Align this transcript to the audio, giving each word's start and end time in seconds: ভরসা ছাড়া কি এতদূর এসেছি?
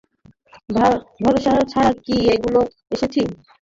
ভরসা 1.19 1.53
ছাড়া 1.71 1.91
কি 2.05 2.15
এতদূর 2.33 2.65
এসেছি? 2.93 3.21